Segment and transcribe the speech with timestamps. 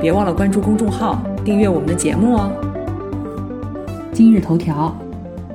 [0.00, 2.52] 别忘了关注公众号，订阅我们的节目哦。
[4.12, 4.94] 今日头条：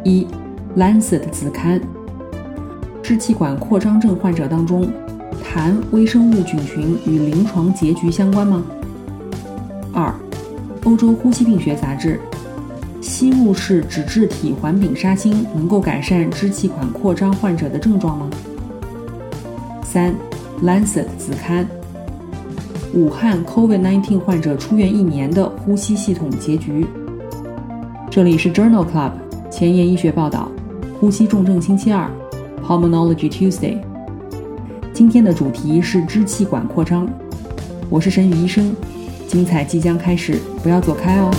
[0.04, 0.28] 一，
[0.80, 1.80] 《Lancet》子刊，
[3.04, 4.92] 支气管扩张症患者当中，
[5.44, 8.64] 痰微生物菌群与临床结局相关吗？
[9.94, 10.08] 二，
[10.86, 12.20] 《欧洲呼吸病学杂志》，
[13.06, 18.30] 吸入式脂质体环丙沙星能够改善支气管扩张患者的症状吗？
[19.84, 20.12] 三，
[20.66, 21.68] 《Lancet》子刊。
[22.94, 26.86] 武汉 COVID-19 患者出院一年的呼吸系统结局。
[28.10, 29.14] 这里是 Journal Club
[29.50, 30.52] 前沿医学报道，
[31.00, 32.12] 呼吸重症星期二
[32.62, 33.82] ，Pulmonology Tuesday。
[34.92, 37.10] 今天的主题是支气管扩张。
[37.90, 38.76] 我是沈宇医生，
[39.26, 41.32] 精彩即将开始，不要走开哦。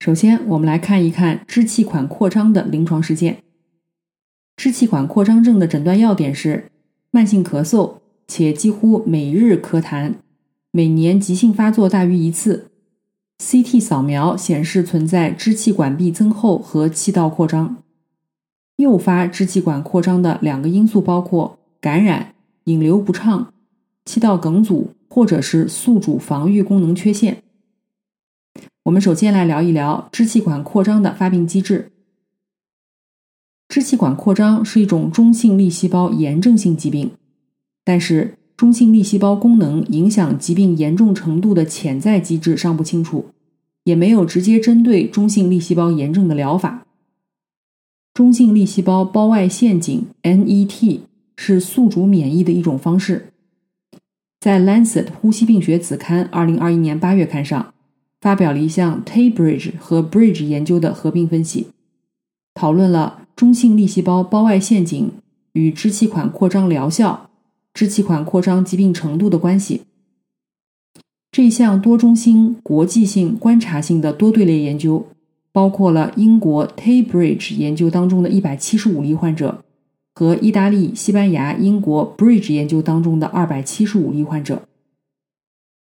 [0.00, 3.42] 首先，我们来看一看支气管扩张的临床实践。
[4.56, 6.70] 支气管扩张症的诊断要点是。
[7.10, 7.94] 慢性咳嗽，
[8.28, 10.14] 且几乎每日咳痰，
[10.70, 12.70] 每年急性发作大于一次。
[13.38, 17.76] CT 扫描显示存在支气管壁增厚和气道扩张。
[18.76, 22.34] 诱发支气管扩张的两个因素包括感染、
[22.64, 23.52] 引流不畅、
[24.04, 27.42] 气道梗阻，或者是宿主防御功能缺陷。
[28.84, 31.90] 我们首先来聊一聊支气管扩张的发病机制。
[33.76, 37.10] 支气管扩张是一种中性粒细胞炎症性疾病，
[37.84, 43.26] 但是中性粒细胞功能影响疾病严重程度的潜在机制尚不清楚，
[43.84, 46.86] 也没有直接针对中性粒细胞炎症的疗法。
[48.14, 51.00] 中性粒细胞胞外陷阱 （NET）
[51.36, 53.26] 是宿主免疫的一种方式。
[54.40, 57.74] 在《Lancet 呼吸病学》子刊2021年8月刊上，
[58.22, 61.66] 发表了一项 Taybridge 和 Bridge 研究的合并分析，
[62.54, 63.24] 讨论了。
[63.36, 65.12] 中性粒细胞胞外陷阱
[65.52, 67.28] 与支气管扩张疗效、
[67.74, 69.82] 支气管扩张疾病程度的关系。
[71.30, 75.06] 这项多中心、国际性、观察性的多对列研究，
[75.52, 79.62] 包括了英国 Taybridge 研究当中的一百七十五例患者
[80.14, 84.62] 和意大利、西班牙、英国 Bridge 研究当中的二百七十五例患者。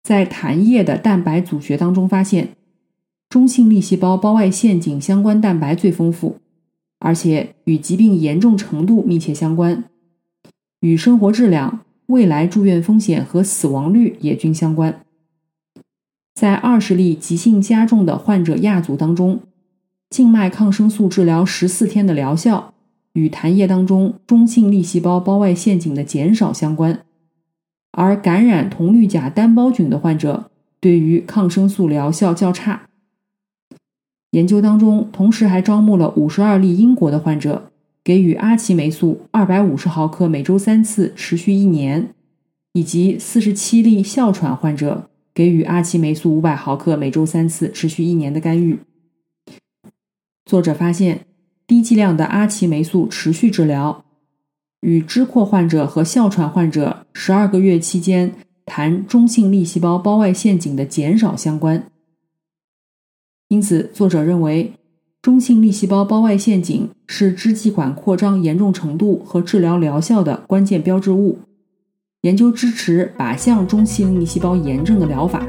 [0.03, 2.51] 在痰液的蛋白组学当中发现，
[3.31, 6.37] 中性粒细胞胞外陷阱相关蛋白最丰富。
[7.01, 9.85] 而且与疾病严重程度密切相关，
[10.81, 15.03] 与生活质量、未来住院风险和死亡率也均相关。
[16.35, 19.41] 在二十例急性加重的患者亚组当中，
[20.11, 22.75] 静脉抗生素治疗十四天的疗效
[23.15, 27.01] 与痰液当中中性粒细胞胞外陷阱的减少相关，
[27.93, 32.90] 而感染铜绿假单胞菌的患者对于抗生素疗效较差。
[34.31, 37.73] 研究当中，同时还招募了五十二例英国的患者，
[38.05, 42.05] 给予阿奇霉素二百五十毫克每周三次，持续一年；
[42.73, 48.79] 以及四十七例哮喘患者，给予阿奇霉素五百毫克每周三次，持续一年的干预。
[50.47, 51.27] 作者发现，
[51.67, 54.05] 低剂量的阿奇霉素持续治疗，
[54.83, 58.33] 与支扩患者和哮喘患者十二个月期间
[58.65, 61.91] 痰中性粒细胞胞外陷阱的减少相关。
[63.51, 64.73] 因此，作者认为，
[65.21, 71.37] 中性粒细胞胞外陷阱是支气管扩张严重程度和治疗疗效的关键标志物。
[72.21, 75.45] 研究支持靶向中性粒细胞炎症的疗法。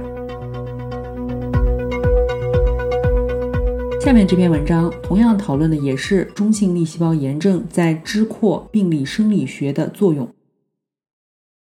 [4.03, 10.27] 下面这篇文章同样讨论的也是中性粒细胞炎症在支扩病理生理学的作用。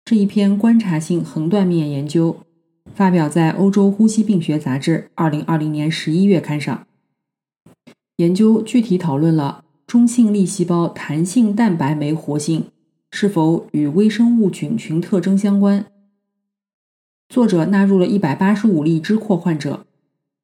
[0.04, 2.43] 这一篇观察性横断面研究。
[2.92, 6.86] 发表在《欧洲呼吸病学杂志》二零二零年十一月刊上。
[8.18, 12.66] 研究具体讨论了中性粒细胞弹性蛋白酶活性
[13.10, 15.86] 是否与微生物菌群特征相关。
[17.28, 19.84] 作者纳入了一百八十五例支扩患者，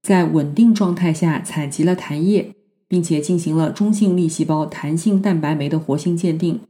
[0.02, 2.54] 在稳定状态下采集了痰液，
[2.88, 6.60] 并且进行了中性粒细胞弹性蛋白酶的活性鉴定，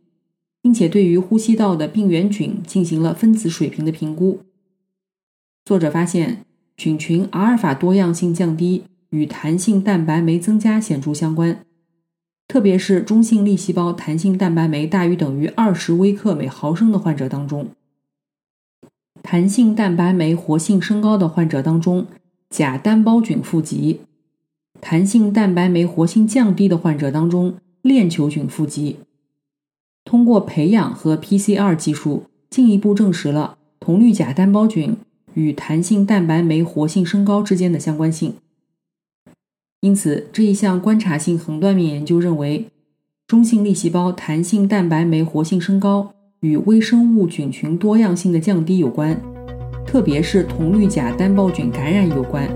[0.61, 4.40] 并且对于呼吸道的病原菌进行了分子水平的评估。
[5.70, 6.38] 作者发现，
[6.76, 11.64] 菌群阿尔法多样性降低与弹性蛋白酶增加显著相关，
[12.49, 17.69] 特别是中性粒细胞弹性蛋白酶大于等于二十微克每毫升的患者当中，
[19.22, 22.08] 弹性蛋白酶活性升高的患者当中，
[22.49, 24.00] 假单胞菌富集；
[24.81, 28.96] 弹性蛋白酶活性降低的患者当中，链球菌富集。
[30.05, 34.96] 通过培养和 PCR 技术，进一步证实了铜绿假单胞菌
[35.34, 38.34] 与弹性蛋白酶活性升高之间的相关性。
[39.80, 42.66] 因此，这一项观察性横断面研究认为，
[43.26, 49.18] 中性粒细胞弹性蛋白酶活性升高与微生物菌群多样性的降低有关，
[49.86, 52.46] 特别是铜绿假单胞菌感染有关。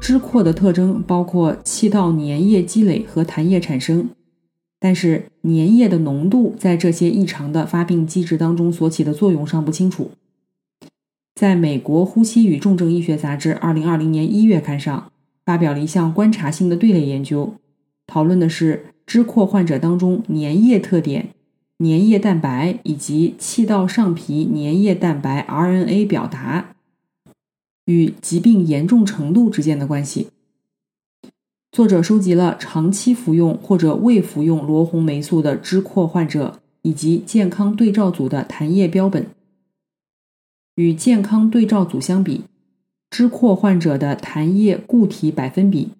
[0.00, 4.08] 支扩的特征包括气道粘液积累和痰液产生，
[4.84, 10.10] 但是粘液的浓度在这些异常的发病机制当中所起的作用尚不清楚。
[11.36, 15.12] 在美国呼吸与重症医学杂志二零二零年一月刊上
[15.44, 17.54] 发表了一项观察性的队列研究，
[18.08, 21.28] 讨论的是支扩患者当中粘液特点、
[21.78, 26.74] 粘液蛋白以及气道上皮粘液蛋白 RNA 表达
[27.84, 30.26] 与疾病严重程度之间的关系。
[31.72, 39.26] 作者收集了长期服用或者未服用罗红霉素的支扩患者以及健康对照组的痰液标本。
[40.74, 42.42] 与健康对照组相比，
[43.08, 45.92] 支扩患者的痰液固体百分比、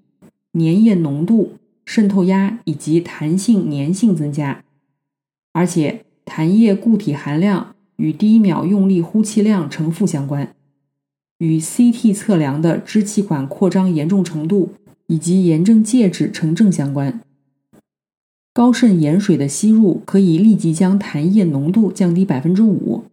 [0.53, 1.55] 粘液浓度、
[1.87, 4.63] 渗透压以及弹性粘性增加，
[5.55, 10.55] 而且痰液固体含量与第一秒用力呼气量呈负相关，
[11.39, 14.75] 与 CT 测量的支气管扩张严重程度
[15.07, 17.21] 以及炎症介质呈正相关。
[18.55, 23.05] 高渗盐水的吸入可以立即将痰液浓度降低百分之五。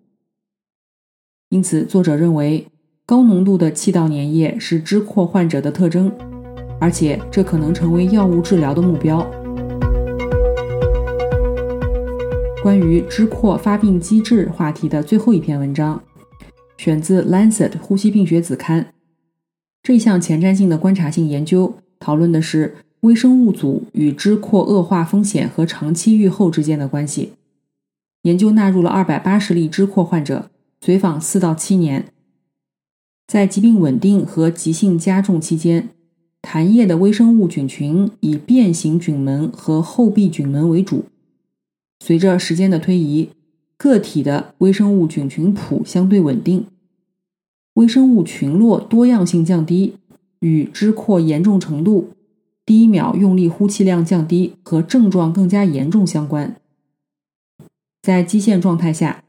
[1.50, 2.68] 因此，作者认为
[3.06, 6.12] 高浓度的气道粘液是支扩患者的特征，
[6.80, 9.26] 而且这可能成为药物治疗的目标。
[12.62, 16.04] 关于支扩发病机制话题的最后一篇文章，
[16.78, 18.84] 选自《Lancet 呼吸病学子刊》。
[19.90, 27.32] 这项前瞻性的观察性研究讨论的是微生物组与支扩恶化风险和长期预后之间的关系。
[28.22, 30.52] 研究纳入了二百八十例支扩患者。
[30.80, 32.06] 随访四到七年，
[33.26, 35.90] 在疾病稳定和急性加重期间，
[36.44, 41.06] 痰液的微生物菌群以变形菌门和后壁菌门为主。
[42.06, 43.30] 随着时间的推移，
[43.76, 46.68] 个体的微生物菌群谱相对稳定，
[47.80, 49.96] 微生物群落多样性降低，
[50.40, 52.12] 与支扩严重程度、
[52.66, 56.56] 第一秒用力呼气量降低和症状更加严重相关。
[58.02, 59.24] 在基线状态下，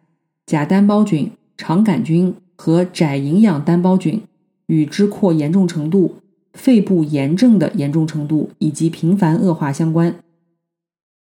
[0.46, 1.30] 假单胞菌。
[1.56, 4.22] 肠杆菌和窄营养单胞菌
[4.68, 6.14] 与支扩严重程度、
[6.54, 10.14] 肺部炎症的严重程度以及频繁恶化相关。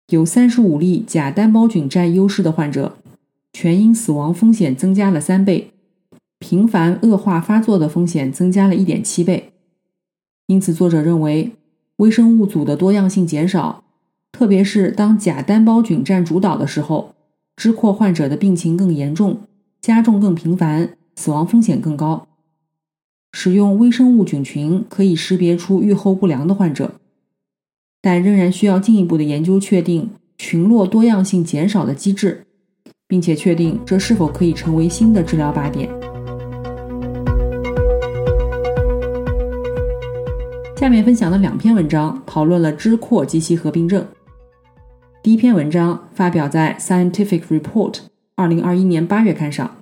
[0.09, 2.97] 有三十五例假单胞菌占优势的患者，
[3.53, 5.71] 全因死亡风险增加了三倍，
[6.45, 9.53] 频繁恶化发作的风险增加了一点七倍。
[10.49, 11.53] 因此，作者认为
[11.97, 13.83] 微生物组的多样性减少，
[14.31, 17.15] 特别是当假单胞菌占主导的时候，
[17.57, 19.39] 支扩患者的病情更严重。
[19.81, 22.27] 加重更频繁，死亡风险更高。
[23.33, 26.97] 使用微生物菌群可以识别出预后不良的患者，
[28.03, 32.47] 但仍然需要进一步的研究确定群落多样性减少的机制，
[33.09, 36.14] 并且确定这是否可以成为新的治疗靶点。
[40.85, 44.07] 下面分享的两篇文章讨论了支扩及其合并症。
[45.23, 47.93] 第一篇文章发表在《Scientific Report》。
[48.37, 49.79] 二零二一年八月刊上，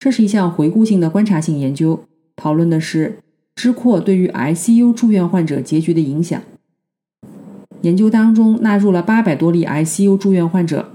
[0.00, 2.02] 这是一项回顾性的观察性研究，
[2.34, 3.20] 讨论的是
[3.54, 6.42] 支扩对于 ICU 住院患者结局的影响。
[7.82, 10.90] 研究当中纳入了八百多例 ICU 住院患者，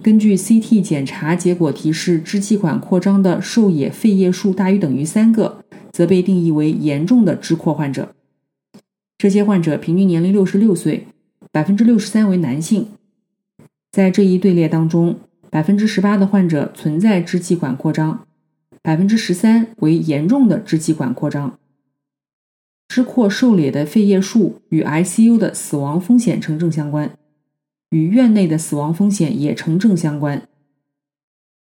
[0.00, 8.14] 根据 CT 检查结果提示支气管扩张的受野肺叶数大于等于三个，则被定义为严重的支扩患者。
[9.18, 11.08] 这些患者平均年龄六十六岁，
[11.52, 12.88] 百分之六十三为男性。
[13.92, 15.18] 在这一队列当中。
[15.50, 18.26] 百分之十八的患者存在支气管扩张，
[18.82, 21.58] 百分之十三为严重的支气管扩张。
[22.86, 27.16] 支扩受累的肺叶数与 ICU 的死亡风险呈正相关，
[27.88, 30.46] 与院内的死亡风险也呈正相关。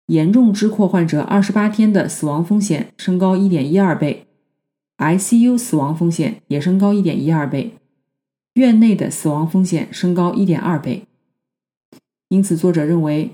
[0.08, 4.26] 严重支扩患者二十八天的死亡风险升高一点一二倍
[4.98, 7.74] ，ICU 死亡风险也升高一点一二倍，
[8.54, 11.04] 院内的死亡风险升高一点二倍。
[12.30, 13.32] 因此，作者认为。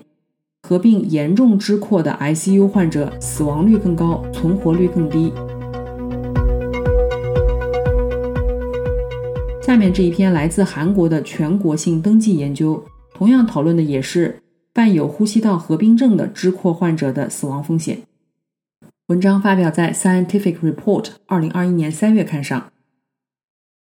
[0.66, 5.30] 合并严重支扩的 ICU 患者死亡率更高，存活率更低。
[9.62, 12.82] 下面这一篇来自韩国的全国性登记研究，
[13.14, 14.42] 同样讨论的也是
[14.72, 18.00] 伴有呼吸道合并症的支扩患者的死亡风险。
[19.08, 22.72] 文章发表在《Scientific Report》二零二一年三月刊上。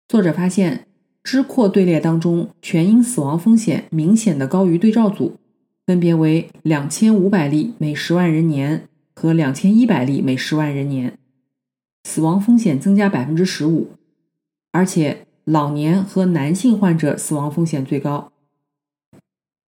[0.09, 0.87] 作者发现，
[1.23, 5.37] 支扩队列当中全因死亡风险明显的高于对照组，
[5.85, 11.19] 分别为两千五百例每十万人年和两千一百例每十万人年，
[12.05, 13.91] 死亡风险增加百分之十五，
[14.73, 18.33] 而且老年和男性患者死亡风险最高。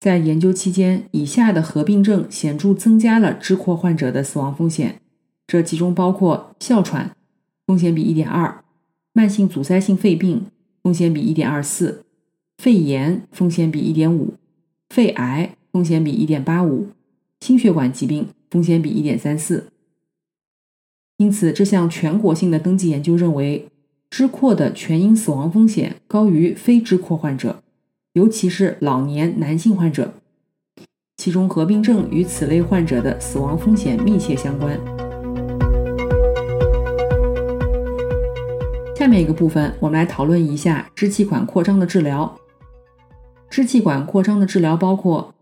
[0.01, 5.03] 在研究期间，以下的合并症显著增加了支扩患者的死亡风险，
[5.49, 7.17] 这其中包括哮喘，
[7.67, 8.63] 风险比一点二。
[9.15, 10.47] 慢性阻塞性肺病
[10.83, 12.05] 风险比一点二四，
[12.59, 14.35] 肺炎风险比一点五，
[14.91, 16.89] 肺癌风险比一点八五，
[17.41, 19.73] 心血管疾病风险比一点三四。
[21.17, 23.69] 因此，这项全国性的登记研究认为，
[24.11, 27.63] 支扩的全因死亡风险高于非支扩患者，
[28.13, 30.13] 尤其是老年男性患者，
[31.17, 35.08] 其中合并症与此类患者的死亡风险密切相关。
[38.99, 42.37] 下面一个部分，我们来讨论一下支气管扩张的治疗。
[43.49, 45.33] 支气管扩张的治疗包括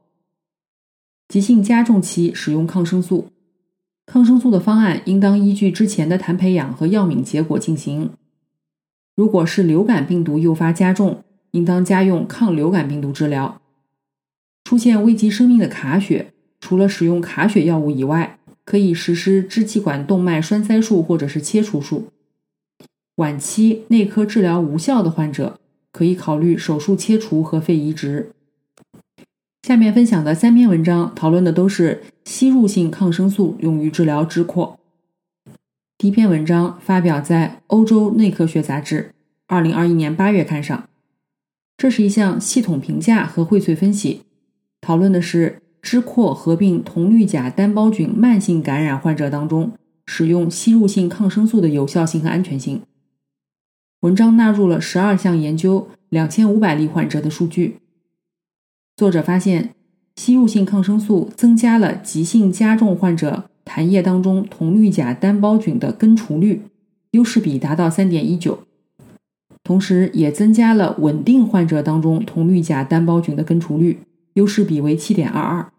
[1.27, 3.31] 急性加重期使用抗生素，
[4.05, 8.11] 抗生素的方案应当依据之前的谈培养和药敏结果进行。
[9.15, 13.63] 如果是流感病毒诱发加重，应当加用抗流感病毒治疗。
[14.65, 22.09] 出现危及生命的卡血，除了使用卡血药物以外，可以实施支气管动脉栓塞术或者是切除术。
[23.17, 25.59] 晚期内科治疗无效的患者，
[25.91, 28.31] 可以考虑手术切除和肺移植。
[29.63, 34.79] 下面分享的三篇文章讨论的都是吸入性抗生素用于治疗支扩。
[35.97, 39.13] 第一篇文章发表在《欧洲内科学杂志》
[39.47, 40.87] 二零二一年八月刊上，
[41.79, 44.21] 这是一项系统评价和荟萃分析，
[44.83, 49.73] 讨论的是支扩合并铜绿假单胞菌慢性感染患者当中
[50.05, 52.83] 使用吸入性抗生素的有效性和安全性。
[54.07, 57.79] 文章纳入了十二项研究、两千五百例患者的数据。
[58.97, 59.75] 作者发现，
[60.15, 66.63] 吸入性抗生素增加了急性加重患者痰液当中铜绿钾单胞菌的根除率，
[67.11, 68.61] 优势比达到三点一九，
[69.65, 73.99] 同时也增加了稳定患者当中铜绿钾单胞菌的根除率，
[74.35, 75.73] 优势比为七点二二，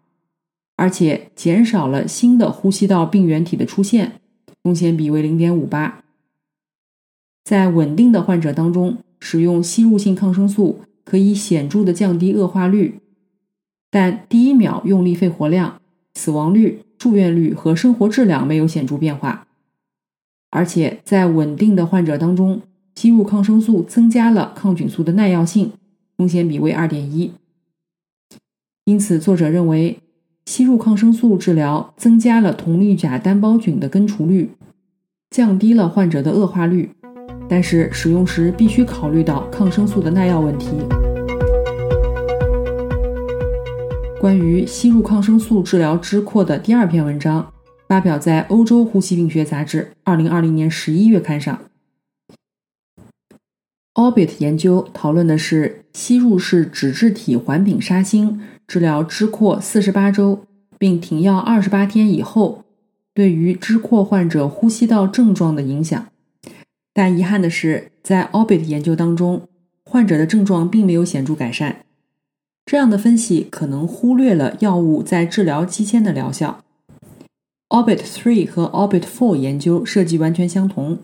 [0.76, 4.20] 而且减少了新的呼吸道病原体的出现，
[4.62, 6.04] 风险比为零点五八。
[7.48, 13.00] 在稳定的患者当中，使用吸入性抗生素可以显著的降低恶化率，
[13.90, 15.80] 但第一秒用力肺活量、
[16.12, 19.46] 死亡率、住院率和生活质量没有显著变化。
[20.50, 22.60] 而且在稳定的患者当中，
[22.94, 25.72] 吸入抗生素增加了抗菌素的耐药性，
[26.18, 27.32] 风险比为二点一。
[28.84, 30.00] 因此，作者认为
[30.44, 34.50] 吸入抗生素治疗增加了铜绿假单胞菌的根除率，
[35.30, 36.90] 降低了患者的恶化率。
[37.48, 40.68] 但是使用时必须考虑到抗生素的耐药问题。
[44.20, 47.52] 关于吸入抗生素治疗支扩的第二篇文章
[47.88, 51.58] 发表在《欧洲呼吸病学杂志》二零二零年十一月刊上。
[53.94, 60.44] Orbit 研究讨论的是吸入式脂质体环丙沙星治疗支扩四十八周
[60.78, 62.64] 并停药二十八天以后，
[63.14, 66.06] 对于支扩患者呼吸道症状的影响。
[66.98, 69.42] 但遗憾的是，在 Orbit 研究当中，
[69.84, 71.84] 患者的症状并没有显著改善。
[72.66, 76.64] 这样的分析可能忽略了药物在治疗期间的疗效。
[77.68, 80.98] Orbit Three 和 Orbit Four 研究设计完全相同，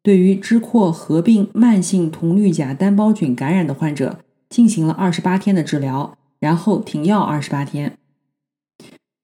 [0.00, 7.98] 对于支扩合并慢性铜绿假单胞菌感染的患者进行了二十八天的治疗，然后停药二十八天。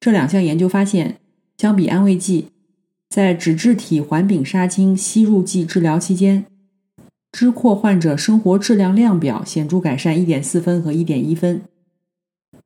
[0.00, 1.20] 这两项研究发现，
[1.56, 2.48] 相比安慰剂。
[3.08, 6.44] 在脂质体环丙沙星吸入剂治疗期间，
[7.32, 11.62] 支扩患者生活质量量表显著改善一点四分和一点一分，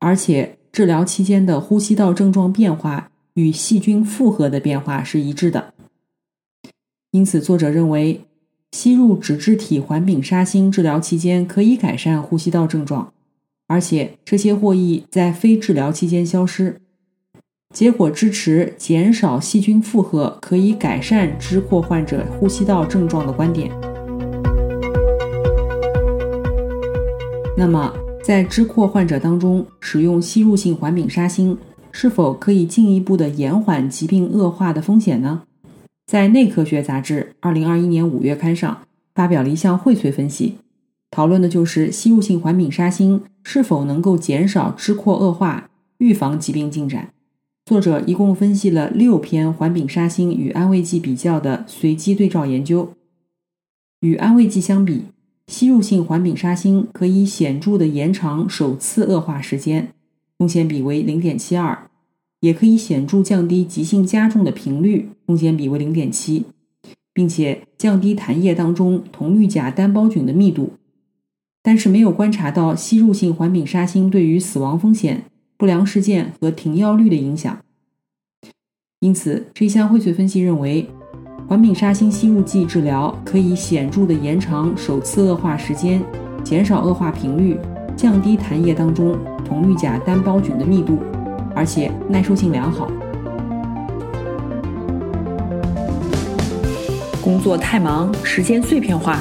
[0.00, 5.72] 而且治疗期间的呼吸道症状变化与细菌负荷的变化是一致的。
[7.12, 8.24] 因此，作者认为
[8.72, 13.12] 吸入脂质体环丙沙星治疗期间可以改善呼吸道症状，
[13.68, 16.81] 而且这些获益在非治疗期间消失。
[17.72, 23.70] 结果支持减少细菌负荷可以改善支扩患者呼吸道症状的观点。
[27.56, 31.56] 那么，在支扩患者当中使用吸入性环丙沙星，
[31.90, 35.42] 是否可以进一步的延缓疾病恶化的风险呢？
[36.06, 38.82] 在内科学杂志二零二一年五月刊上
[39.14, 40.56] 发表了一项荟萃分析，
[41.10, 45.68] 讨论的就是吸入性环丙沙星是否能够减少支扩恶化。
[45.98, 47.10] 预防疾病进展。
[47.64, 52.92] 作者一共分析了六篇环丙沙星与安慰剂比较的随机对照研究。
[54.00, 55.04] 与安慰剂相比，
[55.46, 59.90] 吸入性环丙沙星可以显著的延长首次恶化时间，
[60.36, 61.88] 风险比为零点七二，
[62.40, 66.46] 也可以显著降低急性加重的频率，风险比为零点七，
[67.14, 70.72] 并且降低痰液当中铜绿钾单胞菌的密度。
[71.62, 75.26] 但是没有观察到吸入性环丙沙星对于死亡风险、
[75.62, 77.56] 不良事件和停药率的影响。
[78.98, 80.84] 因此，这项荟萃分析认为，
[81.46, 86.02] 环丙沙星吸入剂治疗可以显著的延长首次恶化时间，
[86.42, 87.56] 减少恶化频率，
[87.96, 90.98] 降低痰液当中铜绿钾单胞菌的密度，
[91.54, 92.90] 而且耐受性良好。
[97.22, 99.20] 工作太忙，时间碎片化。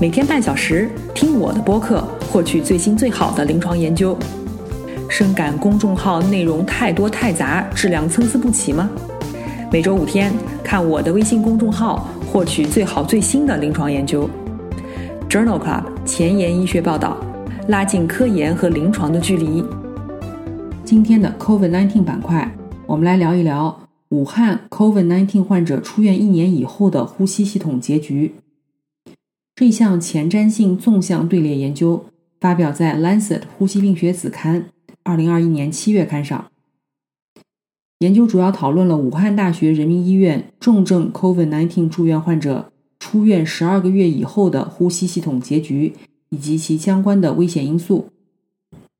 [0.00, 4.18] 每天半小时听我的播客，获取最新最好的临床研究。
[5.10, 8.88] 深感公众号内容太多太杂，质量参差不齐吗？
[9.72, 14.30] 每周五天看我的微信公众号，获取最好最新的临床研究。
[15.28, 17.18] Journal Club 前沿医学报道，
[17.66, 19.64] 拉近科研和临床的距离。
[20.84, 22.48] 今天的 COVID-19 板块，
[22.86, 28.36] 我们来聊一聊武汉 COVID-19 患者出院一年以后的呼吸系统结局。
[29.56, 32.06] 这项前瞻性纵向队列研究
[32.40, 34.66] 发表在《Lancet 呼吸病学》子刊，
[35.10, 36.52] 二零二一年七月刊上。
[37.98, 45.94] 研究主要讨论了武汉大学人民医院重症 COVID-19 住院患者出院十二个月以后的呼吸系统结局
[46.28, 48.06] 以及其相关的危险因素。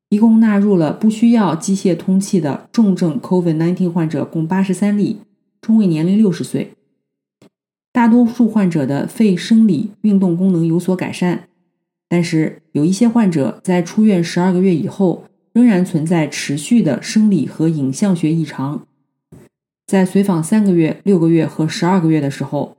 [0.09, 5.21] 一共纳入了不需要机械通气的重症 COVID-19 患者共八十三例，
[5.61, 6.73] 中位年龄六十岁。
[7.93, 11.47] 大多数患者的肺生理运动功能有所改善，
[12.09, 18.85] 但是有一些患者在出院十二个月以后，仍然存在持续的生理和影像学异常。
[19.85, 22.77] 在随访三个月、六个月和十二个月的时候，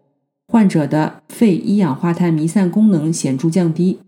[0.49, 4.01] 患者的肺一氧化碳弥散功能显著降低，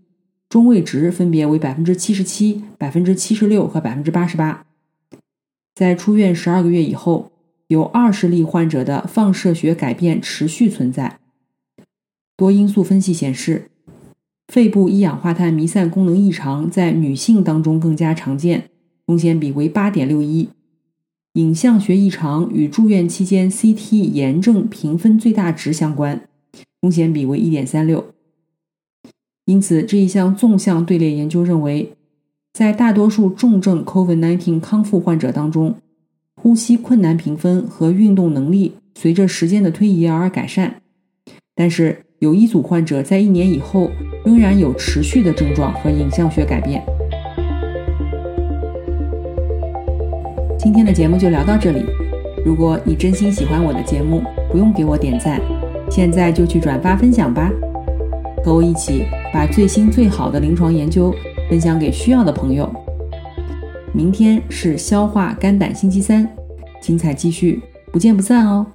[0.49, 4.65] 中位值分别为百分之七十七、百分之七十六和百分之八十八。
[5.73, 7.31] 在出院十二个月以后。
[7.67, 11.17] 有二十例患者的放射学改变持续存在。
[12.37, 13.71] 多因素分析显示，
[14.47, 18.69] 肺部一氧化碳弥散功能异常在女性当中更加常见，
[19.05, 20.49] 风险比为八点六一。
[21.33, 26.27] 影像学异常与住院期间 CT 炎症评分最大值相关，
[26.79, 28.13] 风险比为一点三六。
[29.45, 31.93] 因此，这一项纵向队列研究认为，
[32.53, 35.75] 在大多数重症 COVID-19 康复患者当中。
[36.37, 40.81] 呼吸困难评分和运动能力随着时间的推移而改善，
[41.55, 43.91] 但是有一组患者在一年以后
[44.23, 46.81] 仍然有持续的症状和影像学改变。
[50.57, 51.83] 今天的节目就聊到这里。
[52.45, 55.41] 如果你真心喜欢我的节目，不用给我点赞，
[55.89, 57.51] 现在就去转发分享吧，
[58.43, 61.13] 和我一起把最新最好的临床研究
[61.49, 62.71] 分享给需要的朋友。
[63.91, 66.27] 明天是消化肝胆星期三，
[66.79, 68.65] 精彩继续，不见不散哦。